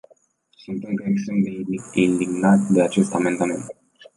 [0.49, 1.49] Sunt încă extrem de
[1.93, 3.63] indignat de acest amendament.